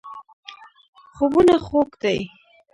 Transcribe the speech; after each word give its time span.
خوبونه 1.15 1.55
خوږ 1.65 1.89
دي. 2.01 2.17